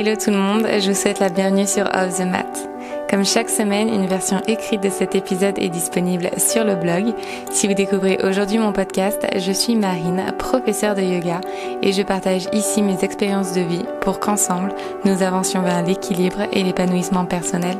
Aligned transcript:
Hello 0.00 0.14
tout 0.14 0.30
le 0.30 0.36
monde, 0.36 0.64
je 0.78 0.92
vous 0.92 0.96
souhaite 0.96 1.18
la 1.18 1.28
bienvenue 1.28 1.66
sur 1.66 1.82
Off 1.86 2.18
the 2.18 2.24
Mat. 2.24 2.70
Comme 3.10 3.24
chaque 3.24 3.50
semaine, 3.50 3.88
une 3.88 4.06
version 4.06 4.40
écrite 4.46 4.80
de 4.80 4.90
cet 4.90 5.16
épisode 5.16 5.58
est 5.58 5.70
disponible 5.70 6.30
sur 6.36 6.62
le 6.62 6.76
blog. 6.76 7.12
Si 7.50 7.66
vous 7.66 7.74
découvrez 7.74 8.16
aujourd'hui 8.22 8.58
mon 8.58 8.72
podcast, 8.72 9.26
je 9.34 9.50
suis 9.50 9.74
Marine, 9.74 10.32
professeure 10.38 10.94
de 10.94 11.02
yoga, 11.02 11.40
et 11.82 11.92
je 11.92 12.02
partage 12.02 12.46
ici 12.52 12.80
mes 12.80 13.02
expériences 13.02 13.54
de 13.54 13.62
vie 13.62 13.84
pour 14.00 14.20
qu'ensemble, 14.20 14.72
nous 15.04 15.20
avancions 15.24 15.62
vers 15.62 15.84
l'équilibre 15.84 16.42
et 16.52 16.62
l'épanouissement 16.62 17.24
personnel. 17.24 17.76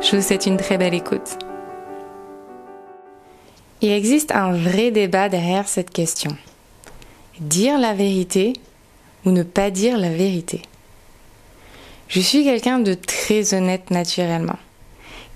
Je 0.00 0.16
vous 0.16 0.22
souhaite 0.22 0.46
une 0.46 0.56
très 0.56 0.76
belle 0.76 0.94
écoute. 0.94 1.38
Il 3.80 3.92
existe 3.92 4.32
un 4.32 4.50
vrai 4.50 4.90
débat 4.90 5.28
derrière 5.28 5.68
cette 5.68 5.90
question. 5.90 6.32
Dire 7.38 7.78
la 7.78 7.94
vérité 7.94 8.54
ou 9.24 9.30
ne 9.30 9.44
pas 9.44 9.70
dire 9.70 9.98
la 9.98 10.10
vérité? 10.10 10.62
Je 12.10 12.18
suis 12.20 12.42
quelqu'un 12.42 12.80
de 12.80 12.94
très 12.94 13.54
honnête 13.54 13.92
naturellement. 13.92 14.58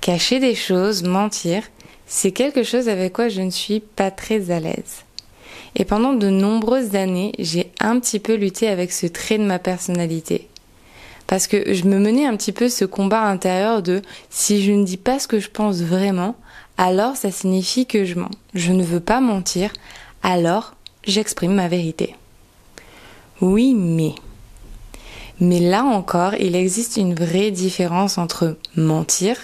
Cacher 0.01 0.41
des 0.41 0.56
choses, 0.56 1.05
mentir, 1.05 1.62
c'est 2.05 2.33
quelque 2.33 2.64
chose 2.64 2.88
avec 2.88 3.12
quoi 3.12 3.28
je 3.28 3.42
ne 3.42 3.50
suis 3.50 3.78
pas 3.78 4.10
très 4.10 4.50
à 4.50 4.59
l'aise. 4.59 5.05
Et 5.77 5.84
pendant 5.84 6.14
de 6.14 6.28
nombreuses 6.28 6.97
années, 6.97 7.30
j'ai 7.38 7.70
un 7.78 8.00
petit 8.00 8.19
peu 8.19 8.34
lutté 8.34 8.66
avec 8.66 8.91
ce 8.91 9.06
trait 9.06 9.38
de 9.38 9.45
ma 9.45 9.60
personnalité. 9.60 10.48
Parce 11.28 11.47
que 11.47 11.73
je 11.73 11.84
me 11.84 12.00
menais 12.00 12.27
un 12.27 12.37
petit 12.37 12.50
peu 12.50 12.69
ce 12.69 12.84
combat 12.84 13.22
intérieur 13.22 13.80
de 13.80 14.02
si 14.28 14.64
je 14.64 14.72
ne 14.72 14.83
dis 14.83 14.97
pas 14.97 15.20
ce 15.20 15.28
que 15.28 15.38
je 15.38 15.50
pense 15.50 15.80
vraiment, 15.80 16.34
alors 16.77 17.14
ça 17.14 17.30
signifie 17.30 17.86
que 17.86 18.05
je 18.05 18.19
mens. 18.19 18.33
Je 18.52 18.72
ne 18.72 18.83
veux 18.83 18.98
pas 18.98 19.20
mentir, 19.20 19.72
alors 20.25 20.75
j'exprime 21.05 21.55
ma 21.55 21.69
vérité. 21.69 22.16
Oui, 23.41 23.75
mais. 23.75 24.16
Mais 25.41 25.61
là 25.61 25.84
encore, 25.84 26.34
il 26.34 26.55
existe 26.55 26.97
une 26.97 27.14
vraie 27.14 27.50
différence 27.50 28.19
entre 28.19 28.56
mentir 28.77 29.36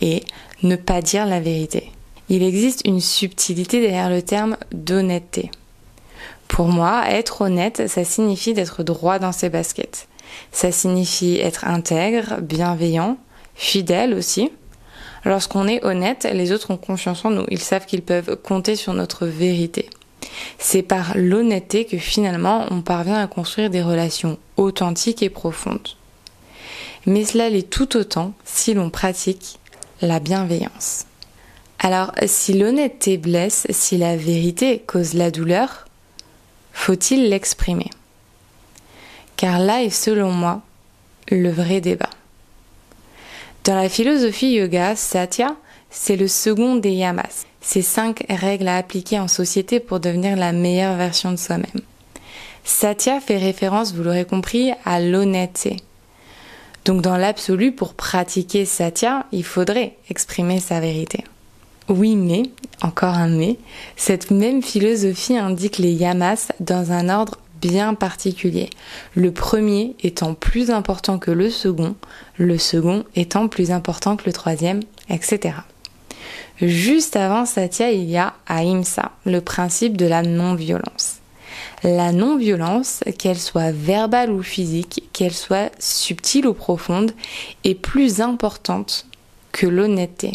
et 0.00 0.22
ne 0.62 0.76
pas 0.76 1.02
dire 1.02 1.26
la 1.26 1.40
vérité. 1.40 1.90
Il 2.28 2.42
existe 2.42 2.82
une 2.86 3.00
subtilité 3.00 3.80
derrière 3.80 4.10
le 4.10 4.22
terme 4.22 4.56
d'honnêteté. 4.72 5.50
Pour 6.48 6.68
moi, 6.68 7.04
être 7.08 7.42
honnête, 7.42 7.88
ça 7.88 8.04
signifie 8.04 8.54
d'être 8.54 8.82
droit 8.82 9.18
dans 9.18 9.32
ses 9.32 9.48
baskets. 9.48 10.08
Ça 10.52 10.72
signifie 10.72 11.38
être 11.38 11.66
intègre, 11.66 12.40
bienveillant, 12.40 13.16
fidèle 13.54 14.14
aussi. 14.14 14.50
Lorsqu'on 15.24 15.66
est 15.66 15.84
honnête, 15.84 16.26
les 16.32 16.52
autres 16.52 16.70
ont 16.70 16.76
confiance 16.76 17.24
en 17.24 17.30
nous. 17.30 17.44
Ils 17.48 17.60
savent 17.60 17.86
qu'ils 17.86 18.02
peuvent 18.02 18.36
compter 18.36 18.76
sur 18.76 18.94
notre 18.94 19.26
vérité. 19.26 19.90
C'est 20.58 20.82
par 20.82 21.16
l'honnêteté 21.16 21.84
que 21.84 21.98
finalement 21.98 22.66
on 22.70 22.82
parvient 22.82 23.22
à 23.22 23.26
construire 23.26 23.70
des 23.70 23.82
relations 23.82 24.38
authentiques 24.56 25.22
et 25.22 25.30
profondes. 25.30 25.88
Mais 27.06 27.24
cela 27.24 27.48
l'est 27.48 27.70
tout 27.70 27.96
autant 27.96 28.32
si 28.44 28.74
l'on 28.74 28.90
pratique 28.90 29.58
la 30.02 30.20
bienveillance. 30.20 31.06
Alors, 31.78 32.12
si 32.26 32.52
l'honnêteté 32.52 33.16
blesse, 33.16 33.66
si 33.70 33.96
la 33.96 34.16
vérité 34.16 34.82
cause 34.86 35.14
la 35.14 35.30
douleur, 35.30 35.86
faut-il 36.72 37.28
l'exprimer? 37.28 37.90
Car 39.36 39.58
là 39.58 39.82
est 39.82 39.90
selon 39.90 40.32
moi 40.32 40.62
le 41.30 41.50
vrai 41.50 41.80
débat. 41.80 42.10
Dans 43.64 43.74
la 43.74 43.88
philosophie 43.88 44.52
yoga, 44.52 44.96
Satya, 44.96 45.56
c'est 45.98 46.16
le 46.16 46.28
second 46.28 46.76
des 46.76 46.92
yamas. 46.92 47.46
C'est 47.62 47.82
cinq 47.82 48.24
règles 48.28 48.68
à 48.68 48.76
appliquer 48.76 49.18
en 49.18 49.28
société 49.28 49.80
pour 49.80 49.98
devenir 49.98 50.36
la 50.36 50.52
meilleure 50.52 50.94
version 50.94 51.32
de 51.32 51.36
soi-même. 51.36 51.80
Satya 52.64 53.18
fait 53.18 53.38
référence, 53.38 53.94
vous 53.94 54.02
l'aurez 54.02 54.26
compris, 54.26 54.72
à 54.84 55.00
l'honnêteté. 55.00 55.78
Donc 56.84 57.00
dans 57.00 57.16
l'absolu, 57.16 57.72
pour 57.72 57.94
pratiquer 57.94 58.66
Satya, 58.66 59.24
il 59.32 59.42
faudrait 59.42 59.96
exprimer 60.10 60.60
sa 60.60 60.80
vérité. 60.80 61.24
Oui, 61.88 62.14
mais, 62.14 62.42
encore 62.82 63.14
un 63.14 63.28
mais, 63.28 63.56
cette 63.96 64.30
même 64.30 64.62
philosophie 64.62 65.38
indique 65.38 65.78
les 65.78 65.92
yamas 65.92 66.52
dans 66.60 66.92
un 66.92 67.08
ordre 67.08 67.38
bien 67.60 67.94
particulier. 67.94 68.68
Le 69.14 69.32
premier 69.32 69.96
étant 70.02 70.34
plus 70.34 70.70
important 70.70 71.18
que 71.18 71.30
le 71.30 71.48
second, 71.48 71.96
le 72.36 72.58
second 72.58 73.04
étant 73.14 73.48
plus 73.48 73.70
important 73.70 74.16
que 74.16 74.26
le 74.26 74.32
troisième, 74.32 74.80
etc. 75.08 75.54
Juste 76.60 77.16
avant 77.16 77.44
Satya, 77.44 77.90
il 77.92 78.04
y 78.04 78.16
a 78.16 78.34
Ahimsa, 78.46 79.12
le 79.24 79.40
principe 79.40 79.96
de 79.96 80.06
la 80.06 80.22
non-violence 80.22 81.20
la 81.82 82.12
non-violence, 82.12 83.00
qu'elle 83.18 83.38
soit 83.38 83.70
verbale 83.70 84.30
ou 84.30 84.42
physique, 84.42 85.04
qu'elle 85.12 85.34
soit 85.34 85.70
subtile 85.78 86.46
ou 86.46 86.54
profonde, 86.54 87.12
est 87.64 87.74
plus 87.74 88.20
importante 88.20 89.06
que 89.52 89.66
l'honnêteté. 89.66 90.32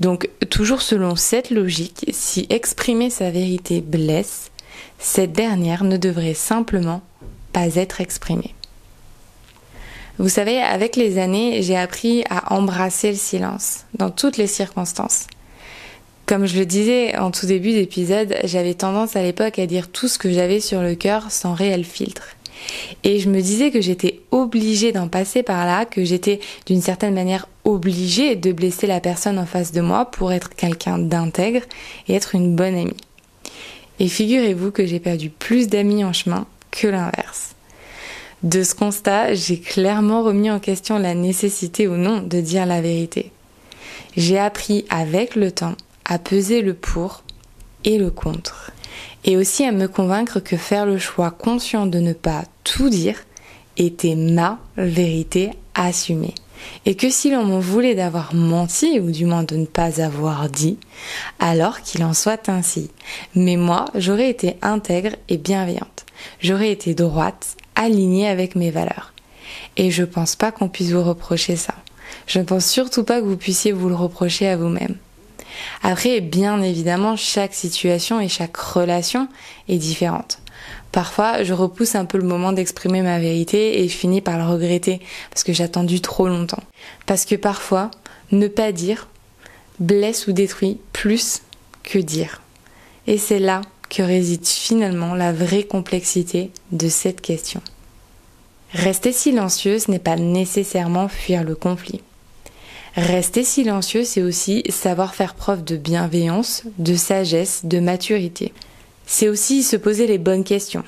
Donc, 0.00 0.28
toujours 0.50 0.82
selon 0.82 1.16
cette 1.16 1.50
logique, 1.50 2.06
si 2.12 2.46
exprimer 2.50 3.10
sa 3.10 3.30
vérité 3.30 3.80
blesse, 3.80 4.50
cette 4.98 5.32
dernière 5.32 5.84
ne 5.84 5.96
devrait 5.96 6.34
simplement 6.34 7.02
pas 7.52 7.74
être 7.76 8.00
exprimée. 8.00 8.54
Vous 10.18 10.28
savez, 10.28 10.58
avec 10.58 10.96
les 10.96 11.18
années, 11.18 11.62
j'ai 11.62 11.76
appris 11.76 12.24
à 12.28 12.52
embrasser 12.52 13.10
le 13.10 13.16
silence 13.16 13.84
dans 13.94 14.10
toutes 14.10 14.36
les 14.36 14.48
circonstances. 14.48 15.28
Comme 16.26 16.44
je 16.44 16.58
le 16.58 16.66
disais 16.66 17.16
en 17.16 17.30
tout 17.30 17.46
début 17.46 17.70
d'épisode, 17.70 18.34
j'avais 18.42 18.74
tendance 18.74 19.14
à 19.14 19.22
l'époque 19.22 19.60
à 19.60 19.66
dire 19.66 19.88
tout 19.88 20.08
ce 20.08 20.18
que 20.18 20.32
j'avais 20.32 20.58
sur 20.58 20.82
le 20.82 20.96
cœur 20.96 21.30
sans 21.30 21.54
réel 21.54 21.84
filtre. 21.84 22.34
Et 23.04 23.20
je 23.20 23.30
me 23.30 23.40
disais 23.40 23.70
que 23.70 23.80
j'étais 23.80 24.20
obligée 24.32 24.90
d'en 24.90 25.06
passer 25.06 25.44
par 25.44 25.64
là, 25.64 25.84
que 25.84 26.04
j'étais 26.04 26.40
d'une 26.66 26.82
certaine 26.82 27.14
manière 27.14 27.46
obligée 27.64 28.34
de 28.34 28.50
blesser 28.50 28.88
la 28.88 29.00
personne 29.00 29.38
en 29.38 29.46
face 29.46 29.70
de 29.70 29.80
moi 29.80 30.06
pour 30.06 30.32
être 30.32 30.50
quelqu'un 30.50 30.98
d'intègre 30.98 31.62
et 32.08 32.14
être 32.14 32.34
une 32.34 32.56
bonne 32.56 32.74
amie. 32.74 32.96
Et 34.00 34.08
figurez-vous 34.08 34.72
que 34.72 34.84
j'ai 34.84 35.00
perdu 35.00 35.30
plus 35.30 35.68
d'amis 35.68 36.04
en 36.04 36.12
chemin 36.12 36.44
que 36.72 36.88
l'inverse. 36.88 37.54
De 38.44 38.62
ce 38.62 38.74
constat, 38.74 39.34
j'ai 39.34 39.58
clairement 39.58 40.22
remis 40.22 40.50
en 40.50 40.60
question 40.60 40.98
la 40.98 41.14
nécessité 41.14 41.88
ou 41.88 41.96
non 41.96 42.20
de 42.22 42.40
dire 42.40 42.66
la 42.66 42.80
vérité. 42.80 43.32
J'ai 44.16 44.38
appris 44.38 44.84
avec 44.90 45.34
le 45.34 45.50
temps 45.50 45.74
à 46.04 46.20
peser 46.20 46.62
le 46.62 46.74
pour 46.74 47.24
et 47.84 47.98
le 47.98 48.10
contre. 48.10 48.70
Et 49.24 49.36
aussi 49.36 49.64
à 49.64 49.72
me 49.72 49.88
convaincre 49.88 50.38
que 50.38 50.56
faire 50.56 50.86
le 50.86 50.98
choix 50.98 51.32
conscient 51.32 51.86
de 51.86 51.98
ne 51.98 52.12
pas 52.12 52.44
tout 52.62 52.88
dire 52.88 53.16
était 53.76 54.14
ma 54.14 54.60
vérité 54.76 55.50
assumée. 55.74 56.34
Et 56.86 56.94
que 56.94 57.10
si 57.10 57.30
l'on 57.30 57.44
m'en 57.44 57.60
voulait 57.60 57.94
d'avoir 57.94 58.34
menti, 58.34 59.00
ou 59.00 59.10
du 59.10 59.24
moins 59.24 59.44
de 59.44 59.56
ne 59.56 59.66
pas 59.66 60.00
avoir 60.00 60.48
dit, 60.48 60.78
alors 61.38 61.80
qu'il 61.80 62.04
en 62.04 62.14
soit 62.14 62.48
ainsi. 62.48 62.90
Mais 63.34 63.56
moi, 63.56 63.86
j'aurais 63.94 64.30
été 64.30 64.56
intègre 64.62 65.14
et 65.28 65.38
bienveillante. 65.38 66.06
J'aurais 66.40 66.72
été 66.72 66.94
droite, 66.94 67.56
alignée 67.78 68.28
avec 68.28 68.56
mes 68.56 68.70
valeurs. 68.70 69.14
Et 69.78 69.90
je 69.90 70.04
pense 70.04 70.36
pas 70.36 70.52
qu'on 70.52 70.68
puisse 70.68 70.90
vous 70.90 71.02
reprocher 71.02 71.56
ça. 71.56 71.74
Je 72.26 72.38
ne 72.40 72.44
pense 72.44 72.66
surtout 72.66 73.04
pas 73.04 73.20
que 73.20 73.24
vous 73.24 73.36
puissiez 73.36 73.72
vous 73.72 73.88
le 73.88 73.94
reprocher 73.94 74.48
à 74.48 74.56
vous-même. 74.56 74.96
Après, 75.82 76.20
bien 76.20 76.60
évidemment, 76.60 77.16
chaque 77.16 77.54
situation 77.54 78.20
et 78.20 78.28
chaque 78.28 78.56
relation 78.56 79.28
est 79.68 79.78
différente. 79.78 80.40
Parfois, 80.92 81.42
je 81.44 81.52
repousse 81.52 81.94
un 81.94 82.04
peu 82.04 82.18
le 82.18 82.26
moment 82.26 82.52
d'exprimer 82.52 83.02
ma 83.02 83.18
vérité 83.18 83.80
et 83.82 83.88
je 83.88 83.96
finis 83.96 84.20
par 84.20 84.38
le 84.38 84.44
regretter 84.44 85.00
parce 85.30 85.44
que 85.44 85.52
j'ai 85.52 85.64
attendu 85.64 86.00
trop 86.00 86.28
longtemps. 86.28 86.62
Parce 87.06 87.24
que 87.24 87.34
parfois, 87.34 87.90
ne 88.32 88.48
pas 88.48 88.72
dire 88.72 89.08
blesse 89.78 90.26
ou 90.26 90.32
détruit 90.32 90.80
plus 90.92 91.42
que 91.84 91.98
dire. 91.98 92.42
Et 93.06 93.18
c'est 93.18 93.38
là 93.38 93.60
que 93.88 94.02
réside 94.02 94.46
finalement 94.46 95.14
la 95.14 95.32
vraie 95.32 95.64
complexité 95.64 96.50
de 96.72 96.88
cette 96.88 97.20
question. 97.20 97.60
Rester 98.72 99.12
silencieuse 99.12 99.88
n'est 99.88 99.98
pas 99.98 100.16
nécessairement 100.16 101.08
fuir 101.08 101.42
le 101.42 101.54
conflit. 101.54 102.02
Rester 102.96 103.44
silencieux, 103.44 104.04
c'est 104.04 104.22
aussi 104.22 104.62
savoir 104.68 105.14
faire 105.14 105.34
preuve 105.34 105.64
de 105.64 105.76
bienveillance, 105.76 106.64
de 106.78 106.96
sagesse, 106.96 107.60
de 107.64 107.78
maturité. 107.80 108.52
C'est 109.06 109.28
aussi 109.28 109.62
se 109.62 109.76
poser 109.76 110.06
les 110.06 110.18
bonnes 110.18 110.44
questions. 110.44 110.84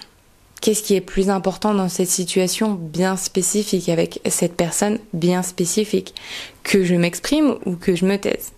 Qu'est-ce 0.61 0.83
qui 0.83 0.95
est 0.95 1.01
plus 1.01 1.31
important 1.31 1.73
dans 1.73 1.89
cette 1.89 2.11
situation 2.11 2.73
bien 2.73 3.17
spécifique 3.17 3.89
avec 3.89 4.21
cette 4.29 4.57
personne 4.57 4.99
bien 5.15 5.43
spécifique? 5.43 6.15
Que 6.63 6.85
je 6.85 6.97
m'exprime 6.97 7.57
ou 7.65 7.77
que 7.77 7.95
je 7.95 8.05
me 8.05 8.17
taise? 8.17 8.53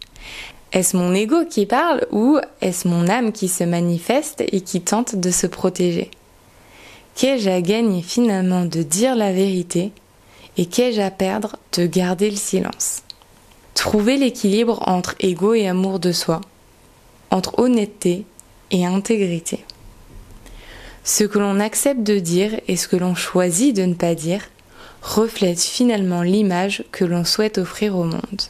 Est-ce 0.72 0.96
mon 0.96 1.12
ego 1.14 1.44
qui 1.44 1.66
parle 1.66 2.06
ou 2.12 2.38
est-ce 2.62 2.88
mon 2.88 3.06
âme 3.08 3.32
qui 3.32 3.48
se 3.48 3.62
manifeste 3.62 4.42
et 4.52 4.62
qui 4.62 4.80
tente 4.80 5.16
de 5.16 5.30
se 5.30 5.46
protéger? 5.46 6.10
Qu'ai-je 7.14 7.50
à 7.50 7.60
gagner 7.60 8.00
finalement 8.00 8.64
de 8.64 8.82
dire 8.82 9.14
la 9.14 9.32
vérité 9.32 9.92
et 10.56 10.64
qu'ai-je 10.64 11.00
à 11.02 11.10
perdre 11.10 11.56
de 11.76 11.86
garder 11.86 12.30
le 12.30 12.36
silence? 12.36 13.02
Trouver 13.74 14.16
l'équilibre 14.16 14.82
entre 14.86 15.14
ego 15.20 15.52
et 15.52 15.68
amour 15.68 15.98
de 15.98 16.12
soi, 16.12 16.40
entre 17.30 17.58
honnêteté 17.58 18.24
et 18.70 18.86
intégrité. 18.86 19.64
Ce 21.04 21.24
que 21.24 21.38
l'on 21.38 21.60
accepte 21.60 22.02
de 22.02 22.18
dire 22.18 22.58
et 22.66 22.76
ce 22.76 22.88
que 22.88 22.96
l'on 22.96 23.14
choisit 23.14 23.76
de 23.76 23.82
ne 23.82 23.94
pas 23.94 24.14
dire 24.14 24.48
reflète 25.02 25.60
finalement 25.60 26.22
l'image 26.22 26.84
que 26.92 27.04
l'on 27.04 27.24
souhaite 27.24 27.58
offrir 27.58 27.96
au 27.96 28.04
monde. 28.04 28.42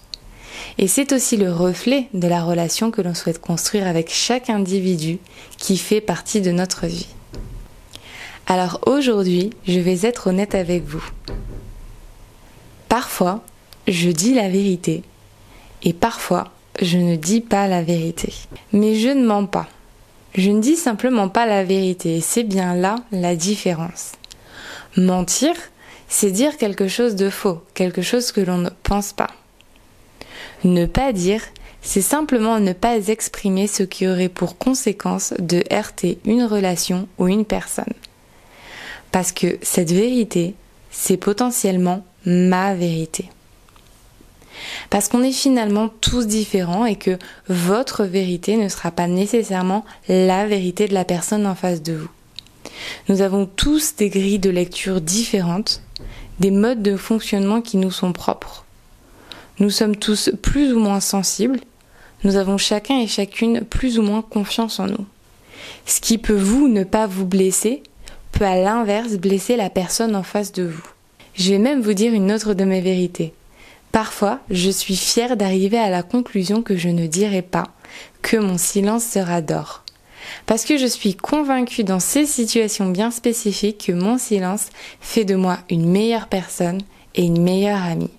Et 0.78 0.88
c'est 0.88 1.12
aussi 1.12 1.36
le 1.36 1.52
reflet 1.52 2.08
de 2.14 2.28
la 2.28 2.42
relation 2.42 2.90
que 2.90 3.02
l'on 3.02 3.14
souhaite 3.14 3.40
construire 3.40 3.86
avec 3.86 4.10
chaque 4.10 4.50
individu 4.50 5.18
qui 5.58 5.76
fait 5.76 6.00
partie 6.00 6.40
de 6.40 6.50
notre 6.50 6.86
vie. 6.86 7.08
Alors 8.46 8.80
aujourd'hui, 8.86 9.50
je 9.66 9.78
vais 9.78 10.00
être 10.02 10.28
honnête 10.28 10.54
avec 10.54 10.84
vous. 10.84 11.04
Parfois, 12.88 13.42
je 13.88 14.10
dis 14.10 14.34
la 14.34 14.48
vérité 14.48 15.02
et 15.82 15.92
parfois, 15.92 16.52
je 16.80 16.98
ne 16.98 17.16
dis 17.16 17.40
pas 17.40 17.66
la 17.68 17.82
vérité. 17.82 18.32
Mais 18.72 18.94
je 18.94 19.08
ne 19.08 19.26
mens 19.26 19.46
pas. 19.46 19.68
Je 20.34 20.50
ne 20.50 20.60
dis 20.60 20.76
simplement 20.76 21.28
pas 21.28 21.46
la 21.46 21.64
vérité 21.64 22.16
et 22.16 22.20
c'est 22.20 22.44
bien 22.44 22.74
là 22.74 22.96
la 23.12 23.36
différence. 23.36 24.12
Mentir, 24.96 25.54
c'est 26.08 26.30
dire 26.30 26.56
quelque 26.56 26.88
chose 26.88 27.16
de 27.16 27.30
faux, 27.30 27.62
quelque 27.74 28.02
chose 28.02 28.32
que 28.32 28.40
l'on 28.40 28.58
ne 28.58 28.70
pense 28.82 29.12
pas. 29.12 29.30
Ne 30.64 30.86
pas 30.86 31.12
dire, 31.12 31.42
c'est 31.82 32.02
simplement 32.02 32.60
ne 32.60 32.72
pas 32.72 33.08
exprimer 33.08 33.66
ce 33.66 33.82
qui 33.82 34.06
aurait 34.06 34.28
pour 34.28 34.56
conséquence 34.56 35.34
de 35.38 35.64
heurter 35.72 36.18
une 36.24 36.44
relation 36.44 37.08
ou 37.18 37.28
une 37.28 37.44
personne. 37.44 37.92
Parce 39.10 39.32
que 39.32 39.58
cette 39.62 39.90
vérité, 39.90 40.54
c'est 40.90 41.16
potentiellement 41.16 42.04
ma 42.24 42.74
vérité. 42.74 43.28
Parce 44.90 45.08
qu'on 45.08 45.22
est 45.22 45.32
finalement 45.32 45.88
tous 46.00 46.26
différents 46.26 46.86
et 46.86 46.96
que 46.96 47.18
votre 47.48 48.04
vérité 48.04 48.56
ne 48.56 48.68
sera 48.68 48.90
pas 48.90 49.08
nécessairement 49.08 49.84
la 50.08 50.46
vérité 50.46 50.86
de 50.86 50.94
la 50.94 51.04
personne 51.04 51.46
en 51.46 51.54
face 51.54 51.82
de 51.82 51.94
vous. 51.94 52.10
Nous 53.08 53.22
avons 53.22 53.46
tous 53.46 53.96
des 53.96 54.08
grilles 54.08 54.38
de 54.38 54.50
lecture 54.50 55.00
différentes, 55.00 55.82
des 56.38 56.50
modes 56.50 56.82
de 56.82 56.96
fonctionnement 56.96 57.60
qui 57.60 57.76
nous 57.76 57.90
sont 57.90 58.12
propres. 58.12 58.64
Nous 59.58 59.70
sommes 59.70 59.96
tous 59.96 60.30
plus 60.42 60.72
ou 60.72 60.78
moins 60.78 61.00
sensibles, 61.00 61.60
nous 62.24 62.36
avons 62.36 62.56
chacun 62.56 63.00
et 63.00 63.06
chacune 63.06 63.62
plus 63.62 63.98
ou 63.98 64.02
moins 64.02 64.22
confiance 64.22 64.78
en 64.78 64.86
nous. 64.86 65.06
Ce 65.86 66.00
qui 66.00 66.18
peut 66.18 66.38
vous 66.38 66.68
ne 66.68 66.84
pas 66.84 67.06
vous 67.06 67.26
blesser 67.26 67.82
peut 68.30 68.44
à 68.44 68.56
l'inverse 68.56 69.14
blesser 69.14 69.56
la 69.56 69.70
personne 69.70 70.16
en 70.16 70.22
face 70.22 70.52
de 70.52 70.62
vous. 70.62 70.86
Je 71.34 71.50
vais 71.50 71.58
même 71.58 71.80
vous 71.80 71.94
dire 71.94 72.12
une 72.12 72.32
autre 72.32 72.54
de 72.54 72.64
mes 72.64 72.80
vérités. 72.80 73.34
Parfois, 73.90 74.40
je 74.50 74.70
suis 74.70 74.96
fière 74.96 75.36
d'arriver 75.36 75.78
à 75.78 75.90
la 75.90 76.02
conclusion 76.02 76.62
que 76.62 76.76
je 76.76 76.88
ne 76.88 77.06
dirai 77.06 77.42
pas, 77.42 77.68
que 78.22 78.36
mon 78.36 78.56
silence 78.56 79.04
sera 79.04 79.42
d'or. 79.42 79.84
Parce 80.46 80.64
que 80.64 80.78
je 80.78 80.86
suis 80.86 81.14
convaincue 81.14 81.84
dans 81.84 82.00
ces 82.00 82.24
situations 82.24 82.88
bien 82.88 83.10
spécifiques 83.10 83.86
que 83.86 83.92
mon 83.92 84.16
silence 84.16 84.68
fait 85.00 85.24
de 85.24 85.34
moi 85.34 85.58
une 85.68 85.90
meilleure 85.90 86.28
personne 86.28 86.80
et 87.14 87.24
une 87.24 87.42
meilleure 87.42 87.82
amie. 87.82 88.10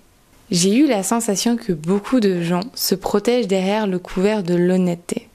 J'ai 0.54 0.72
eu 0.76 0.86
la 0.86 1.02
sensation 1.02 1.56
que 1.56 1.72
beaucoup 1.72 2.20
de 2.20 2.40
gens 2.40 2.60
se 2.76 2.94
protègent 2.94 3.48
derrière 3.48 3.88
le 3.88 3.98
couvert 3.98 4.44
de 4.44 4.54
l'honnêteté. 4.54 5.26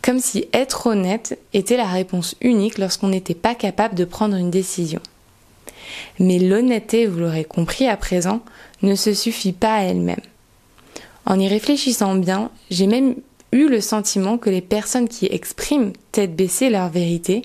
Comme 0.00 0.20
si 0.20 0.46
être 0.54 0.86
honnête 0.86 1.38
était 1.52 1.76
la 1.76 1.86
réponse 1.86 2.34
unique 2.40 2.78
lorsqu'on 2.78 3.08
n'était 3.08 3.34
pas 3.34 3.54
capable 3.54 3.94
de 3.94 4.06
prendre 4.06 4.36
une 4.36 4.50
décision. 4.50 5.00
Mais 6.18 6.38
l'honnêteté, 6.38 7.04
vous 7.04 7.18
l'aurez 7.18 7.44
compris 7.44 7.88
à 7.88 7.98
présent, 7.98 8.40
ne 8.80 8.94
se 8.94 9.12
suffit 9.12 9.52
pas 9.52 9.74
à 9.74 9.82
elle-même. 9.82 10.16
En 11.26 11.38
y 11.38 11.46
réfléchissant 11.46 12.14
bien, 12.14 12.50
j'ai 12.70 12.86
même 12.86 13.16
eu 13.52 13.68
le 13.68 13.82
sentiment 13.82 14.38
que 14.38 14.48
les 14.48 14.62
personnes 14.62 15.10
qui 15.10 15.26
expriment 15.26 15.92
tête 16.10 16.34
baissée 16.34 16.70
leur 16.70 16.88
vérité, 16.88 17.42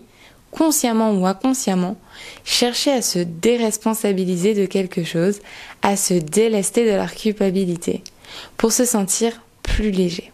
consciemment 0.51 1.11
ou 1.11 1.25
inconsciemment, 1.25 1.97
cherchaient 2.43 2.93
à 2.93 3.01
se 3.01 3.19
déresponsabiliser 3.19 4.53
de 4.53 4.65
quelque 4.65 5.03
chose, 5.03 5.39
à 5.81 5.95
se 5.95 6.13
délester 6.13 6.85
de 6.85 6.95
leur 6.95 7.13
culpabilité, 7.13 8.03
pour 8.57 8.71
se 8.71 8.85
sentir 8.85 9.41
plus 9.61 9.91
léger. 9.91 10.31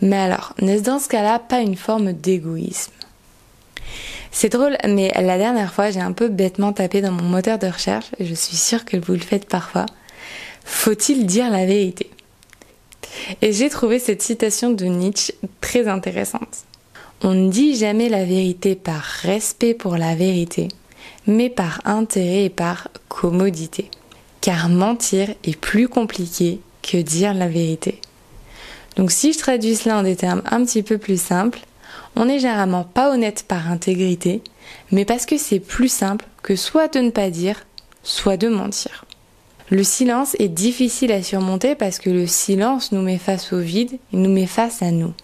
Mais 0.00 0.18
alors, 0.18 0.54
n'est-ce 0.60 0.82
dans 0.82 0.98
ce 0.98 1.08
cas-là 1.08 1.38
pas 1.38 1.60
une 1.60 1.76
forme 1.76 2.12
d'égoïsme? 2.12 2.92
C'est 4.30 4.50
drôle, 4.50 4.78
mais 4.88 5.12
la 5.14 5.36
dernière 5.36 5.72
fois, 5.74 5.90
j'ai 5.90 6.00
un 6.00 6.12
peu 6.12 6.28
bêtement 6.28 6.72
tapé 6.72 7.02
dans 7.02 7.12
mon 7.12 7.22
moteur 7.22 7.58
de 7.58 7.66
recherche, 7.66 8.06
et 8.18 8.24
je 8.24 8.34
suis 8.34 8.56
sûre 8.56 8.84
que 8.84 8.96
vous 8.96 9.12
le 9.12 9.18
faites 9.18 9.46
parfois. 9.46 9.86
Faut-il 10.64 11.26
dire 11.26 11.50
la 11.50 11.66
vérité? 11.66 12.10
Et 13.42 13.52
j'ai 13.52 13.68
trouvé 13.68 13.98
cette 13.98 14.22
citation 14.22 14.70
de 14.70 14.86
Nietzsche 14.86 15.34
très 15.60 15.86
intéressante. 15.86 16.64
On 17.22 17.34
ne 17.34 17.50
dit 17.50 17.76
jamais 17.76 18.08
la 18.08 18.24
vérité 18.24 18.74
par 18.74 19.02
respect 19.02 19.74
pour 19.74 19.96
la 19.96 20.14
vérité, 20.14 20.68
mais 21.26 21.50
par 21.50 21.80
intérêt 21.84 22.44
et 22.44 22.50
par 22.50 22.88
commodité. 23.08 23.90
Car 24.40 24.68
mentir 24.68 25.28
est 25.44 25.56
plus 25.56 25.88
compliqué 25.88 26.60
que 26.82 26.96
dire 26.96 27.34
la 27.34 27.48
vérité. 27.48 28.00
Donc 28.96 29.10
si 29.10 29.32
je 29.32 29.38
traduis 29.38 29.76
cela 29.76 29.98
en 29.98 30.02
des 30.02 30.16
termes 30.16 30.42
un 30.50 30.64
petit 30.64 30.82
peu 30.82 30.98
plus 30.98 31.20
simples, 31.20 31.60
on 32.16 32.26
n'est 32.26 32.38
généralement 32.38 32.84
pas 32.84 33.12
honnête 33.12 33.44
par 33.46 33.70
intégrité, 33.70 34.42
mais 34.90 35.04
parce 35.04 35.26
que 35.26 35.38
c'est 35.38 35.60
plus 35.60 35.90
simple 35.90 36.26
que 36.42 36.56
soit 36.56 36.92
de 36.92 37.00
ne 37.00 37.10
pas 37.10 37.30
dire, 37.30 37.64
soit 38.02 38.36
de 38.36 38.48
mentir. 38.48 39.04
Le 39.70 39.84
silence 39.84 40.36
est 40.38 40.48
difficile 40.48 41.12
à 41.12 41.22
surmonter 41.22 41.74
parce 41.74 41.98
que 41.98 42.10
le 42.10 42.26
silence 42.26 42.92
nous 42.92 43.00
met 43.00 43.16
face 43.16 43.52
au 43.54 43.58
vide 43.58 43.92
et 44.12 44.16
nous 44.16 44.30
met 44.30 44.46
face 44.46 44.82
à 44.82 44.90
nous. 44.90 45.14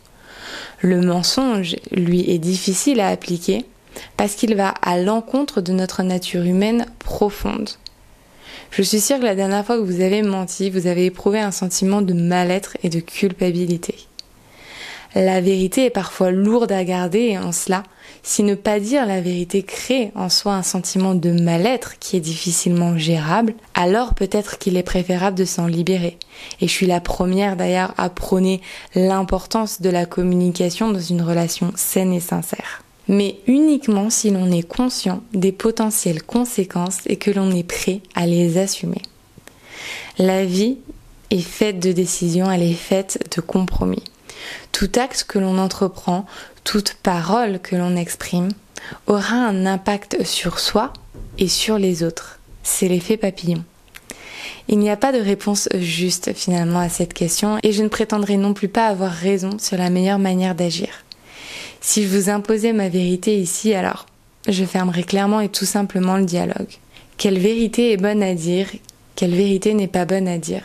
Le 0.81 1.03
mensonge, 1.03 1.77
lui, 1.91 2.31
est 2.31 2.39
difficile 2.39 3.01
à 3.01 3.09
appliquer 3.09 3.67
parce 4.17 4.35
qu'il 4.35 4.55
va 4.55 4.69
à 4.69 4.99
l'encontre 4.99 5.61
de 5.61 5.73
notre 5.73 6.03
nature 6.03 6.45
humaine 6.45 6.87
profonde. 6.99 7.71
Je 8.71 8.83
suis 8.83 9.01
sûre 9.01 9.19
que 9.19 9.25
la 9.25 9.35
dernière 9.35 9.65
fois 9.65 9.77
que 9.77 9.83
vous 9.83 10.01
avez 10.01 10.23
menti, 10.23 10.71
vous 10.71 10.87
avez 10.87 11.07
éprouvé 11.07 11.41
un 11.41 11.51
sentiment 11.51 12.03
de 12.03 12.13
mal-être 12.13 12.77
et 12.83 12.91
de 12.91 13.01
culpabilité. 13.01 13.95
La 15.15 15.41
vérité 15.41 15.87
est 15.87 15.91
parfois 15.91 16.31
lourde 16.31 16.71
à 16.71 16.85
garder 16.85 17.21
et 17.21 17.39
en 17.39 17.51
cela, 17.51 17.83
si 18.23 18.43
ne 18.43 18.55
pas 18.55 18.79
dire 18.79 19.07
la 19.07 19.23
vérité 19.23 19.63
crée 19.63 20.13
en 20.15 20.29
soi 20.29 20.53
un 20.53 20.63
sentiment 20.63 21.15
de 21.15 21.31
mal-être 21.31 21.99
qui 21.99 22.17
est 22.17 22.21
difficilement 22.21 22.99
gérable, 22.99 23.55
alors 23.75 24.15
peut-être 24.15 24.59
qu'il 24.59 24.77
est 24.77 24.83
préférable 24.83 25.37
de 25.37 25.47
s'en 25.47 25.67
libérer. 25.67 26.19
Et 26.61 26.69
je 26.69 26.73
suis 26.73 26.87
la 26.87 27.01
première 27.01 27.57
d'ailleurs 27.57 27.95
à 27.97 28.11
prôner 28.11 28.61
l'importance 28.95 29.81
de 29.81 29.89
la 29.89 30.05
communication 30.05 30.91
dans 30.93 31.01
une 31.01 31.23
relation 31.23 31.73
saine 31.75 32.13
et 32.13 32.21
sincère. 32.21 32.83
Mais 33.09 33.41
uniquement 33.47 34.11
si 34.11 34.31
l'on 34.31 34.51
est 34.51 34.67
conscient 34.67 35.23
des 35.33 35.53
potentielles 35.53 36.23
conséquences 36.23 37.01
et 37.07 37.17
que 37.17 37.31
l'on 37.31 37.51
est 37.51 37.65
prêt 37.65 38.01
à 38.15 38.27
les 38.27 38.59
assumer. 38.59 39.03
La 40.19 40.45
vie 40.45 40.77
est 41.31 41.41
faite 41.41 41.81
de 41.81 41.93
décisions, 41.93 42.51
elle 42.51 42.63
est 42.63 42.75
faite 42.75 43.35
de 43.35 43.41
compromis. 43.41 44.05
Tout 44.73 44.91
acte 44.97 45.25
que 45.27 45.39
l'on 45.39 45.59
entreprend, 45.59 46.27
toute 46.65 46.95
parole 47.03 47.61
que 47.61 47.77
l'on 47.77 47.97
exprime, 47.97 48.51
aura 49.07 49.37
un 49.37 49.67
impact 49.67 50.25
sur 50.25 50.59
soi 50.59 50.93
et 51.39 51.49
sur 51.49 51.79
les 51.79 52.03
autres. 52.03 52.39
C'est 52.63 52.89
l'effet 52.89 53.17
papillon. 53.17 53.65
Il 54.69 54.79
n'y 54.79 54.91
a 54.91 54.97
pas 54.97 55.13
de 55.13 55.19
réponse 55.19 55.69
juste 55.75 56.33
finalement 56.35 56.81
à 56.81 56.89
cette 56.89 57.15
question 57.15 57.59
et 57.63 57.73
je 57.73 57.83
ne 57.83 57.89
prétendrai 57.89 58.37
non 58.37 58.55
plus 58.55 58.69
pas 58.69 58.87
avoir 58.87 59.13
raison 59.13 59.59
sur 59.59 59.79
la 59.79 59.91
meilleure 59.91 60.19
manière 60.19 60.55
d'agir. 60.55 60.89
Si 61.81 62.05
je 62.05 62.09
vous 62.09 62.31
imposais 62.31 62.73
ma 62.73 62.89
vérité 62.89 63.39
ici, 63.39 63.75
alors 63.75 64.07
je 64.49 64.65
fermerai 64.65 65.05
clairement 65.05 65.41
et 65.41 65.49
tout 65.49 65.65
simplement 65.65 66.17
le 66.17 66.25
dialogue. 66.25 66.79
Quelle 67.17 67.39
vérité 67.39 67.93
est 67.93 67.97
bonne 67.97 68.23
à 68.23 68.35
dire, 68.35 68.69
quelle 69.17 69.35
vérité 69.35 69.75
n'est 69.75 69.89
pas 69.89 70.05
bonne 70.05 70.29
à 70.29 70.39
dire. 70.39 70.63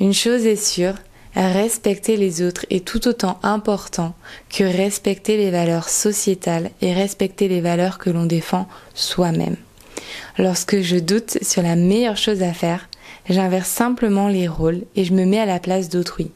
Une 0.00 0.14
chose 0.14 0.46
est 0.46 0.62
sûre, 0.62 0.94
Respecter 1.36 2.16
les 2.16 2.42
autres 2.42 2.64
est 2.70 2.84
tout 2.84 3.08
autant 3.08 3.40
important 3.42 4.14
que 4.50 4.62
respecter 4.62 5.36
les 5.36 5.50
valeurs 5.50 5.88
sociétales 5.88 6.70
et 6.80 6.92
respecter 6.94 7.48
les 7.48 7.60
valeurs 7.60 7.98
que 7.98 8.10
l'on 8.10 8.24
défend 8.24 8.68
soi-même. 8.94 9.56
Lorsque 10.38 10.80
je 10.80 10.96
doute 10.96 11.38
sur 11.42 11.62
la 11.62 11.74
meilleure 11.74 12.16
chose 12.16 12.42
à 12.42 12.52
faire, 12.52 12.88
j'inverse 13.28 13.68
simplement 13.68 14.28
les 14.28 14.46
rôles 14.46 14.82
et 14.94 15.04
je 15.04 15.12
me 15.12 15.24
mets 15.24 15.40
à 15.40 15.46
la 15.46 15.58
place 15.58 15.88
d'autrui. 15.88 16.30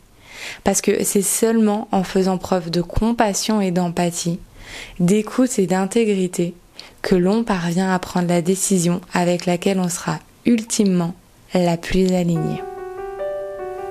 Parce 0.65 0.81
que 0.81 1.05
c'est 1.05 1.23
seulement 1.23 1.89
en 1.93 2.05
faisant 2.05 2.39
preuve 2.39 2.71
de 2.71 2.83
compassion 2.83 3.61
et 3.61 3.71
d'empathie, 3.71 4.39
d'écoute 5.01 5.59
et 5.59 5.67
d'intégrité 5.67 6.55
que 7.03 7.15
l'on 7.15 7.45
parvient 7.45 7.93
à 7.93 7.99
prendre 7.99 8.29
la 8.29 8.43
décision 8.43 9.01
avec 9.13 9.47
laquelle 9.47 9.81
on 9.81 9.89
sera 9.89 10.19
ultimement 10.45 11.15
la 11.55 11.77
plus 11.77 12.13
alignée. 12.13 12.61